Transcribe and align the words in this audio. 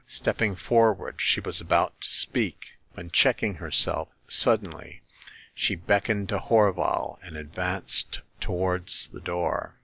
Stepping 0.07 0.55
forward, 0.55 1.21
she 1.21 1.39
was 1.39 1.61
about 1.61 2.01
to 2.01 2.09
speak, 2.09 2.71
when, 2.95 3.11
checking 3.11 3.53
herself 3.61 4.09
suddenly, 4.27 5.03
she 5.53 5.75
beckoned 5.75 6.27
to 6.27 6.39
Horval, 6.39 7.19
and 7.21 7.37
advanced 7.37 8.21
towards 8.39 9.09
the 9.09 9.21
door. 9.21 9.75